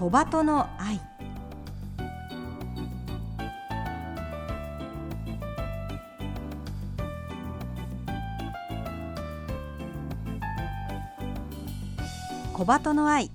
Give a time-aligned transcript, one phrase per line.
[0.00, 0.98] 小鳩の愛。
[12.54, 13.30] 小鳩の愛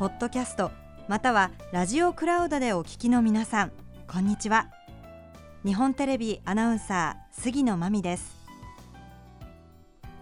[0.00, 0.72] ポッドキャスト
[1.06, 3.72] またはラジオクラウドでお聞きの皆さん
[4.08, 4.66] こんにちは。
[5.64, 8.36] 日本テレビアナウンサー杉野真美です。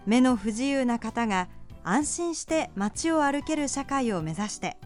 [0.05, 1.47] 目の不自由な方が
[1.83, 4.77] 安心して街を歩ける社会を目指して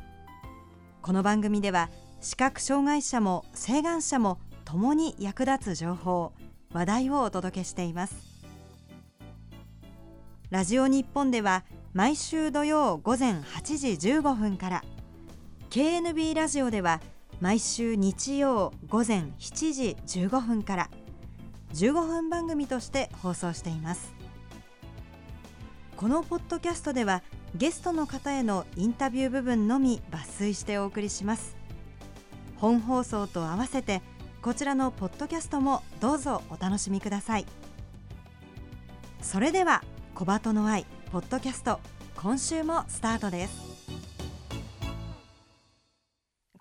[1.01, 1.89] この番組では
[2.21, 6.31] 視覚障害者も晴眼者も共に役立つ情報
[6.73, 8.15] 話題をお届けしています。
[10.51, 14.83] ラジオ日本では毎週土曜午前8時15分から
[15.71, 17.01] KNB ラジオでは
[17.39, 20.89] 毎週日曜午前7時15分から
[21.73, 24.13] 15分番組として放送しています。
[25.97, 27.23] このポッドキャストでは
[27.55, 31.55] ゲストの方へのインタビュー部分のみ抜粋してお送りします。
[32.55, 34.01] 本放送と合わせて
[34.41, 37.45] こちらのポッドキャストもどうぞお楽しみください。
[39.21, 39.83] それでは
[40.15, 41.79] 小鳩の愛ポッドキャスト
[42.15, 43.71] 今週もスタートです。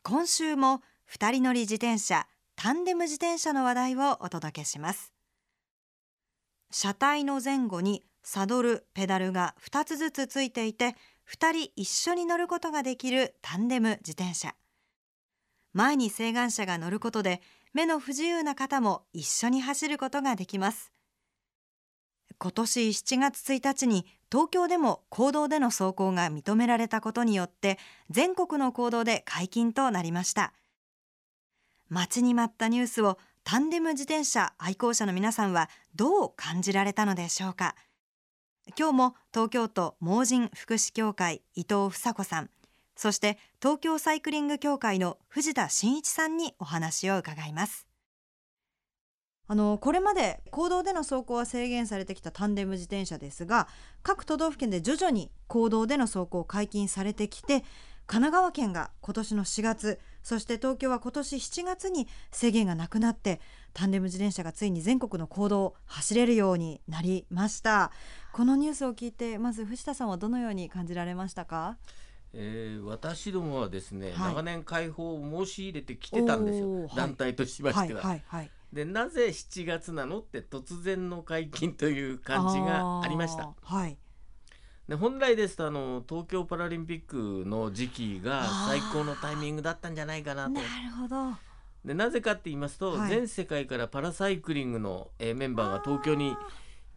[0.03, 5.13] 今週も二人乗り自転車タンデム自転車の話題をお届けします。
[6.73, 10.97] 車体の前後にサドルペダルが2つずつついていて
[11.31, 14.55] 2人一緒に乗ることができるタンデム自転車。
[15.73, 17.41] 前に晴眼者が乗ることで
[17.73, 20.93] 目の不自由な方も一緒に走ることができます。
[22.39, 30.53] 今年7月1日に東京でも公道での走行が認められたことによって全国の公道で解禁となりました。
[31.89, 37.75] 待ちに待ったニュースをタンデム自転車愛好者の皆さんはどう感じられたのでしょうか？
[38.79, 42.51] 今日も東京都盲人福祉協会伊藤房子さん
[42.97, 47.87] そして東京サイクリング協会の藤田真一さんにお話を伺います。
[49.47, 53.67] あのこれまで公道での走行は制限されてきたタンデム自転車ですが
[54.05, 57.65] 各都道府県で徐々に公道での走行解禁されてきて
[58.07, 63.41] 神奈川県が今年の4月そして東京は今年7月に制限がなくなって
[63.73, 67.93] タンデム自転車がついに全国の公道を走れるようになりました。
[68.33, 71.77] このニュースを聞いてまず藤田さんはどのように感じられましたか？
[72.33, 78.03] えー、私どもはですね、はい、長年開放を申し入れてきてたんですよ、団体としましては。
[78.03, 83.53] はいはい、でなぜ7月なのって突然の解禁という感じがありました。
[83.63, 83.99] はい
[84.91, 90.51] で本来ですとあの東京パラリンピックの時期が最高のタイミングだったんじゃないかなと。
[90.51, 90.67] なる
[91.01, 91.37] ほど。
[91.85, 96.37] でなぜかって言いますと、はい、全世界からパラサイクリングの、えー、メンバーが東京に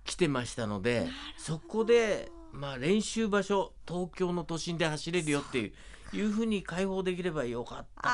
[0.06, 5.72] 来てましたのでそこで、まあ、練習場所東京の都心で走れるよっていう
[6.18, 8.10] いうふうに開放できればよかったか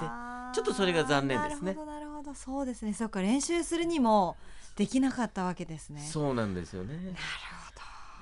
[0.00, 0.56] なって。
[0.56, 1.74] ちょっとそれが残念ですね。
[1.74, 2.34] なるほど。
[2.34, 2.94] そうですね。
[2.94, 4.36] そっか練習するにも
[4.76, 6.00] できなかったわけですね。
[6.00, 6.94] そうなんですよね。
[6.94, 7.63] なるほど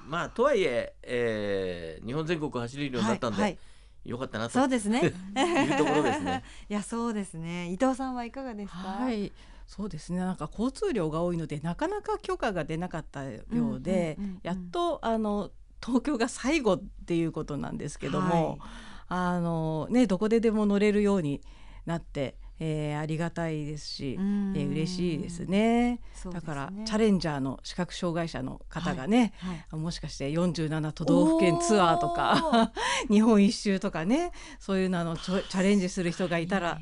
[0.06, 3.58] まあとはいええー、日本全国走れるようになったんで、はいはい。
[4.04, 5.00] よかったなとそうですね。
[5.04, 6.42] いうところですね。
[6.68, 7.70] いやそうですね。
[7.72, 8.78] 伊藤さんはいかがですか？
[8.78, 9.32] はい。
[9.66, 10.18] そうですね。
[10.18, 15.50] なんか交通量が多いのでなかなか許可が出なかったようで、うんうんうんうん、やっとあの
[15.84, 18.68] 東京が最後っていうことなんですけども、はい、
[19.08, 21.40] あのねどこででも乗れるように
[21.86, 26.00] なってえー、ありがたいですし、えー、嬉しいですね、ね、
[26.32, 32.72] だからチャレンジャーの視覚障害者の方がね、はいはい、もしかして47都道府県ツアーとか
[33.10, 36.80] 日本一周とかねそういうのあのチャレンジする人がいたら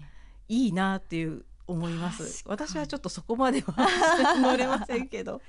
[0.48, 2.42] いいなっていう思います。
[2.46, 3.74] 私はちょっとそこまでは
[4.42, 5.40] 乗れませんけど。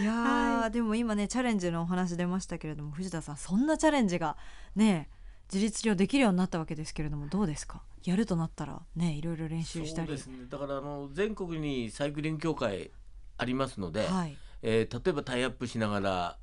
[0.00, 4.36] いや、はい、でも今ねチャレンジのお話出ましたけれども藤田さんそんなチャレンジが
[4.74, 5.08] ね
[5.52, 7.82] 自立量できるようになったわけですけれどもどうですか？
[8.04, 10.08] やるとなったらねいろいろ練習したり。
[10.08, 10.46] そうですね。
[10.48, 12.90] だからあの全国にサイクリング協会
[13.36, 16.36] ありますので、はい、えー、例えばタイアップしながら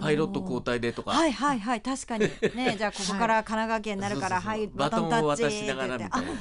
[0.00, 1.12] パイロット交代でとか。
[1.12, 2.24] はいはいはい確かに。
[2.54, 6.32] ね じゃあここから神奈川県になるから、はい、はい、バトンタッチ渡しながらみたいな。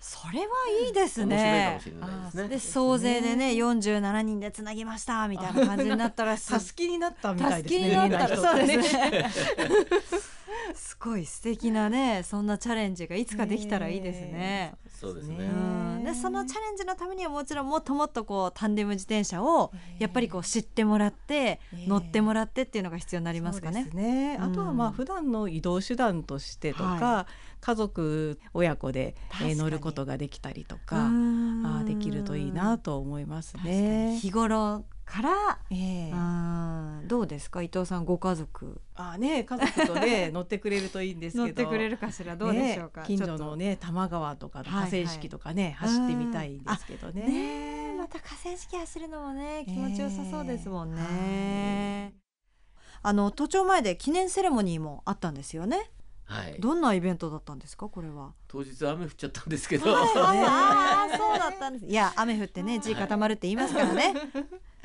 [0.00, 0.46] それは
[0.86, 1.80] いいですね。
[2.34, 7.88] で総勢でね47人でつなぎましたみたいな感じになったら たすきになったみたいですね。
[7.88, 8.36] になった。
[8.36, 9.30] そうですね
[10.74, 14.74] すごい素敵なねそんなチャレンジがいつかできたらいいですね。
[14.88, 15.36] そうですね。
[16.04, 23.88] でそのチャレンジのためにはもちろんもっともっとこうタンデム自転車をやっぱりこう知ってもらって、乗ってもらってっていうのが必要になりますかね。
[23.92, 24.38] ね。
[24.40, 34.18] あとはまあ普段の移動手段としてとか、はい、家族親子で、えー、乗ることができたりとかあできるといいなと思いますね。
[34.20, 37.62] 日頃から、えー、どうですか？
[37.62, 38.80] 伊藤さんご家族。
[38.96, 41.44] あね家族とね 乗ってくれるといいんですけど。
[41.46, 42.36] 乗ってくれるかしら？
[42.36, 47.22] どうでしょうか、ね、近所のね多摩川とかの河川敷とかね、はいはい、走ってみたいんですけどね。
[47.22, 52.12] ねまた河川敷走るのもね気持ちよさそうですもんね、えー、
[53.02, 55.90] あの都庁前で記念セレモニーもあったんですよね。
[56.28, 57.88] はい、どんなイベントだったんですか？
[57.88, 58.32] これは。
[58.48, 60.08] 当日雨降っちゃったんですけど、はい。
[60.18, 61.86] はい、あそうだったんです。
[61.86, 64.12] いや雨降ってね地固まるって言いますからね、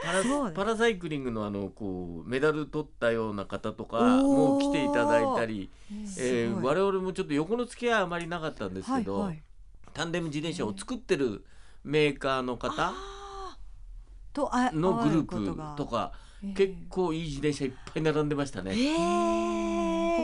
[0.03, 5.69] パラパラサイクリングのあのこうメダル取ったような方とかも来ていただいたり、
[6.17, 9.43] えー、我々もちょっと横の付き合いあまりなかったんですけど、はいはい、
[9.93, 11.45] タンデム自転車を作ってる
[11.83, 12.93] メーカーの方
[14.73, 16.11] のグループとか。
[16.55, 18.73] 結構いい自転車いっぱい並んでましたね。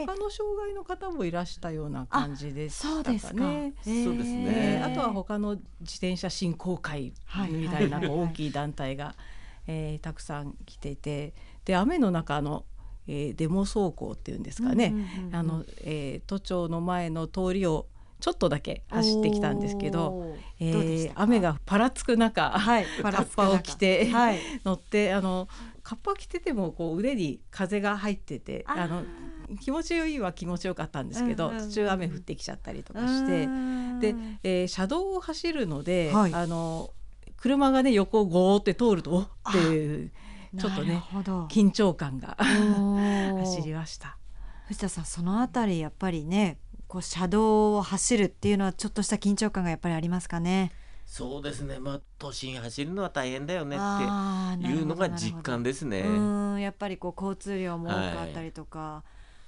[0.04, 3.74] 他の障害の方もいらしたような感じでしたかね。
[3.84, 4.82] そうですね。
[4.84, 7.12] あとは他の自転車振興会
[7.48, 9.14] みたいな大きい団体が、
[9.68, 11.34] えー、たくさん来ていて、
[11.64, 12.64] で雨の中の
[13.10, 14.92] えー、デモ走行っていうんですかね、
[15.32, 17.86] あの、えー、都庁の前の通りを
[18.20, 25.48] ちょっとだけ走ってきたんですけど、えー、雨がぱらつく中、はい、カッパを着て、はい、乗ってあの
[25.82, 29.04] カッパ着ててもこう腕に風が入っててあの
[29.60, 33.46] 気持ちよいは気持ちよかったんですけど、途中雨降ってきちゃったりとかして。
[33.98, 36.90] で、えー、車道を走るので、はい、あの
[37.38, 40.10] 車がね横をゴーって通るとおっていう
[40.58, 41.02] ちょっとね
[41.48, 42.36] 緊張感が
[43.40, 44.18] 走りました。
[44.66, 50.72] 藤田さんそのあたりやっぱりねこう車道を走るっていうのはちょっとした緊張感がやっぱりありますかね？
[51.06, 56.00] そうですね、まあ、都心走るのは大変だよねっていうのが実感ですね。
[56.00, 56.10] う
[56.56, 59.02] んやっぱりこう交通量も多かったりとか、は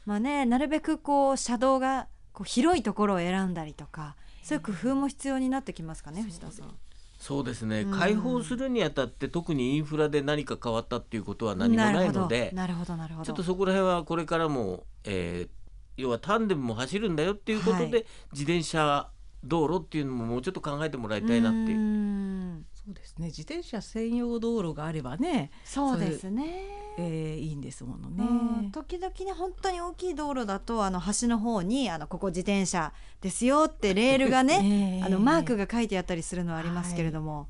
[0.07, 6.75] い、まあねなるべくこう車道がこう広いところを選んだりとかそういう工夫も必要になってきますかね藤田さん。
[7.21, 12.97] そうですね、開放するにあたって特にインフラで何か変わったっていうことは何もないのでなるほど。
[12.97, 17.91] なるほどちょっとそこら辺はこれからも、えー、要はタンデムも走るんだよっていうことで、はい、
[18.33, 19.11] 自転車
[19.45, 22.65] 道路っていうのももうちょっと考えてもらいたいなっていう。
[22.85, 23.27] そうですね。
[23.27, 26.81] 自転車専用道路があればねそうですね。
[26.99, 28.71] えー、いいんですものね。
[28.73, 37.39] 時々ね本当に大きい道路だとあの橋の方にあのここ自転車ですよってレールがね、 えー、あのマークが書いてあったりするのはありますけれども。
[37.39, 37.47] はい。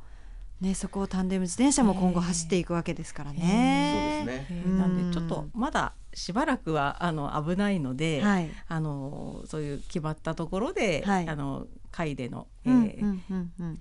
[0.61, 4.21] ね、そこをタンデム自転車も今後走っていくわけですからね。
[4.21, 13.19] えー、そうですね、えー、なんでちょっとまだしばらくはあの危ないので、はい、あのそういう決まったところで、はい、あの会での、えー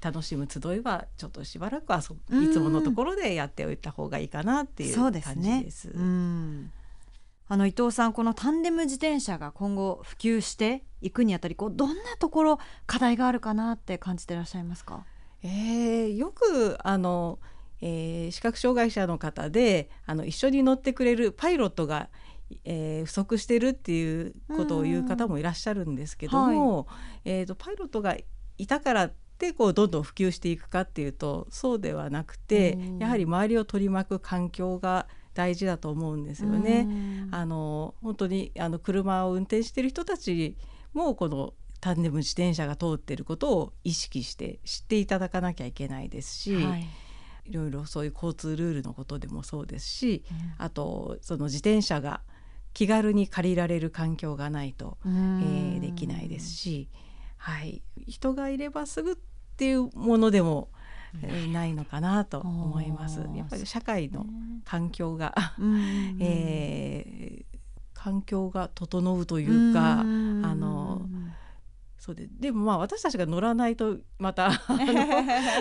[0.01, 2.17] 楽しむ集いはちょっとしばらくはそい
[2.51, 5.31] つものところでやっておいた方がいいかなっていう感じです。
[5.31, 6.71] そうですね、うん。
[7.47, 15.03] あの伊藤さんこのタンデム自転車が今後普及していくにあたりこうどんなところ課題があるかなって感じていらっしゃいますか、
[15.43, 17.39] えー、よくあの、
[17.81, 22.09] えー、視覚障害者の方であの一緒に乗ってくれるパイロットが
[22.65, 26.95] えー、不足してるっていうことを言う方もいらっしゃるんですけども、は
[27.25, 28.15] い、えーと、パイロットが
[28.57, 36.87] いたからってこうどんどん普及していくかっていうとそうではなくてやはり周りを取り巻く環境が大事だと思うんですよね。
[37.31, 40.57] あの本当にあの車を運転している人たち
[40.93, 46.55] もこのタンデム自転車が通っていることを意識して知っていただかなきゃいけないですし。
[46.55, 46.87] はい
[47.49, 52.21] いろいろそういう交通ルールのことでもそうですし、うん、あとその自転車が
[52.73, 56.87] 気軽に借りられる環境がないと、えー、できないですし、
[57.37, 59.15] はい、人がいればすぐっ
[59.57, 60.69] ていうものでも、
[61.23, 63.21] えー、ないのかなと思います。
[63.35, 64.25] やっぱり社会の
[64.63, 65.33] 環境が、
[66.21, 67.59] えー、
[67.93, 71.01] 環境が整うというかあの
[71.99, 74.51] そうででもまあ私たちが乗らないとまた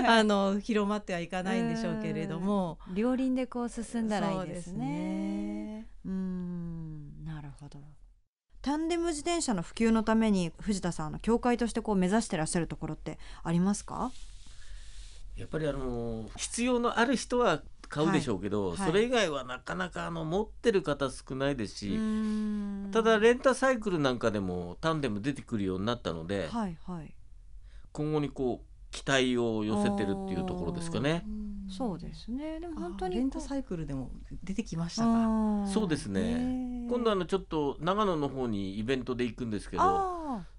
[0.07, 2.78] あの広まってはいかないんでしょうけれども。
[2.95, 5.88] 両輪でこう進んだらいいですね。
[6.04, 7.25] うん。
[7.25, 7.80] なるほど。
[8.62, 14.12] タンデム自転車の普及のために藤田さんの協会としてこう目指してらっしゃるところってありますか？
[15.37, 21.99] やっぱりあの必要のある人は買うでしょうけど、はいはい、それ以外はなかなかあの持ってる方少ないですし
[22.92, 27.14] ただレンタサイクルなんかでもタンデム出てくるようになったので、はいはい、
[27.92, 31.25] 今後にこう期待を寄せてるっていうところですかね。
[31.68, 32.59] そうですね。
[32.61, 34.11] でも本当にレンタサイクルでも
[34.42, 35.66] 出てきましたか。
[35.66, 36.87] そうですね。
[36.88, 39.83] 今度あのちょっと長野の方にイベントで行くんですけど、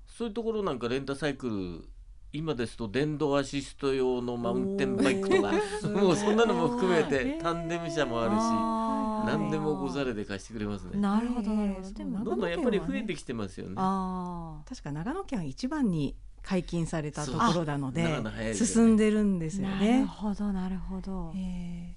[0.05, 1.89] そういうところなんかレンタサイクル
[2.31, 5.51] 今ですと電動アシスト用のマウンテンバイクとか
[5.89, 8.31] もうそんなのも含めてタンデム車もある
[9.31, 10.99] し何でもござれで貸してくれますね。
[10.99, 12.23] なるほどなるほど。
[12.23, 13.75] どんどんやっぱり増えてきてますよね。
[13.75, 19.93] 確か長野県は一番に解禁されたところなので進んでるんですよね。
[19.93, 21.33] なるほどなるほど。
[21.35, 21.95] え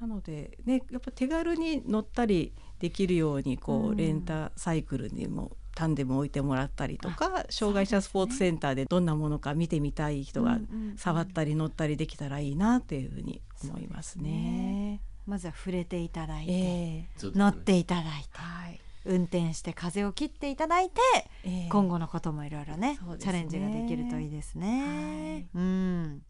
[0.00, 10.58] なのでねやっぱ手軽に乗ったりできるようにこうレンタサイクルにもタンデム置いてもらったりとか障害者スポーツセンターでどんなものか見てみたい人が
[10.96, 15.00] 触ったり乗ったりできたらいいなっていうふうに思いますね。
[15.26, 21.00] まずは触れていただいて、えー、乗っていただいて、はい、運転して風を切っていただいて、
[21.44, 22.98] えー、今後のこともいろいろね。
[23.18, 25.46] チャレンジができるといいですね。
[25.54, 26.22] はい、うん。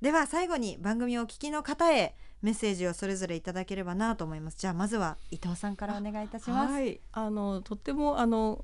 [0.00, 2.14] では最後に番組をお聞きの方へ
[2.44, 4.58] メッセージをそれぞれいただければなと思います。
[4.58, 6.72] じゃあまずは伊藤さんからお願いいたします。
[6.74, 7.00] はい。
[7.10, 8.62] あのとってもあの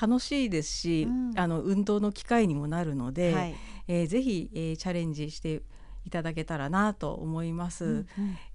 [0.00, 3.54] 楽しいですし、うん、あの運動の機会にもなるので、はい、
[3.86, 5.60] えー、ぜひ、えー、チャレンジして
[6.06, 7.84] いただけたらなと思います。
[7.84, 8.06] うんうん、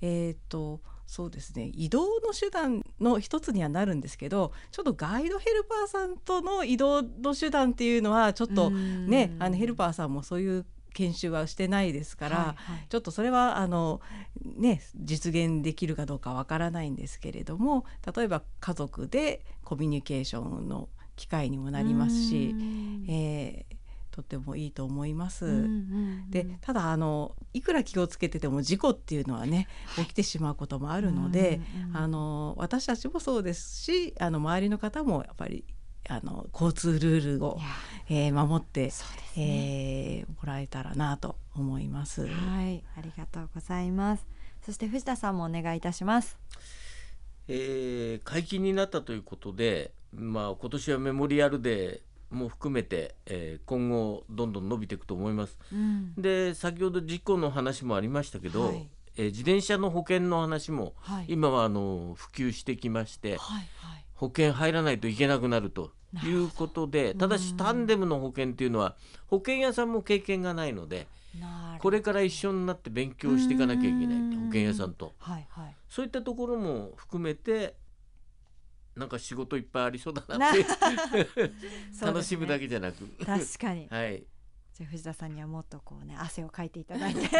[0.02, 1.70] えっ、とそうですね。
[1.76, 14.02] 移動の手段の一つにはなるんですけどちょっとガイドヘルパーさんとの移動の手段っていうのはちょっとねあのヘルパーさんもそういう研修はしてないですから、はいはい、ちょっとそれはあの、
[14.44, 17.86] ね、実現できるかどうかわからないんですけれども
[18.16, 22.56] 例えば家族でコミュニケーションの機会にもなりますし、
[23.08, 23.76] えー、
[24.14, 25.46] とってもいいと思います。
[25.46, 25.68] うんうんう
[26.28, 35.66] ん、でただあのいくら気をつけてても事故っていうのはね起きてしまうこともあるので、うんうん、あの私たちもそうですしあの周りの方もやっぱり
[36.10, 37.60] あの交通ルールを、
[38.10, 38.92] えー、守って、ね
[39.38, 42.28] えー、もらえたらなと思います。
[42.28, 44.26] はい、ありがとうございます。
[44.66, 46.38] そして藤田さんもお願いいたします。
[47.48, 55.58] えー、解禁になったということで、まあ今年はメモリアルデーも含めて、えー、今後どんどん伸びていくと思います。
[55.72, 65.92] うん、で先ほど事故の話もありましたけど、はい、えー、自転車の保険の話も、はい、今はあの普及してきまして、はいはい、保険入らないといけなくなると
[66.24, 68.96] いうことでただしタンデムの保険っていうのは
[69.28, 71.08] 保険屋さんも経験がないので
[71.80, 77.76] これから一緒になって勉強していかなきゃいけない保険屋さんと、はいはい、そういったところも含めて
[78.96, 80.66] なんか仕事いっぱいありそうだなって
[82.02, 84.24] 楽しむだけじゃなく、ね、確かに、はい、
[84.74, 87.30] じゃ藤田さんにはもっとこうね汗をかいていただいて。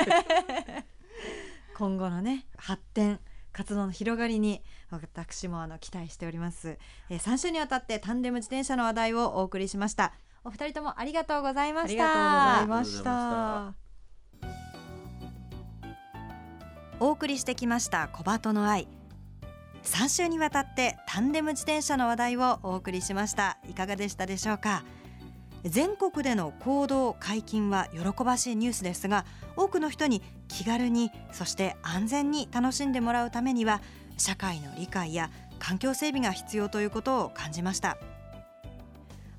[1.76, 3.20] 今後のね発展
[3.54, 6.78] 活動の広がりに私もあの期待しております、
[7.10, 10.14] えー、3週にわたってタンデム自転車の話題をお送りしました。
[10.46, 12.60] お二人ともありがとうございました。
[12.60, 13.74] ありがとうございました。
[17.00, 18.10] お送りしてきました。
[18.10, 18.88] 小鳩の愛。
[19.84, 23.58] 3週にわたってタンデム自転車の話題をお送りしました。
[23.70, 24.84] いかがでしたでしょうか？
[25.64, 33.82] 全国での行動解禁は喜ばしいニュースですが多くの人に気軽にそして安全に楽しんでもらうためには
[34.18, 37.98] 社会の理解や環境整備が必要ということを感じました。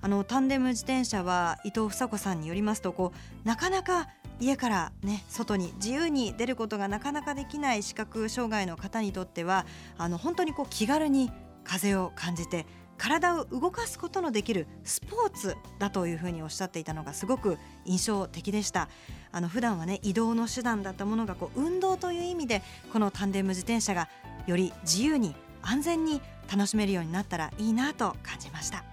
[0.01, 9.65] あのタンデム自転車は伊藤房子さんによりますとこうなかなか家からね外に自由に出ることがなかなかできない視覚障害の方にとっては
[9.97, 11.33] あの本当にこう気軽に
[11.65, 12.67] 風を感じて
[12.97, 18.89] 体を動かすことのできるスポーツだというふうにおっしゃっていたのがすごく印象的でした。
[19.33, 24.09] あの普段はね移動の手段だったものがこう運動という意味でこのタンデム自転車が
[24.47, 26.21] より自由に安全に
[26.51, 28.85] 楽しめるようになったらいいなと感じました。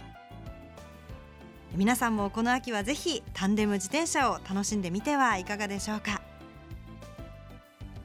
[1.75, 6.21] 皆さんもこの秋はぜひタンデム自転車を楽しんでみてはいかがでしょうか。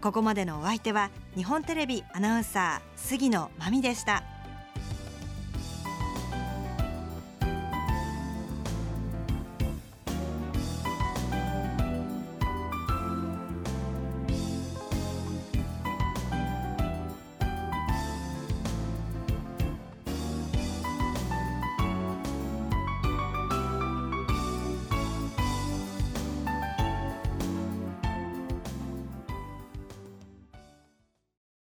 [0.01, 4.36] ここまでのお相手は日本テレビアナウンサー杉野真美でした。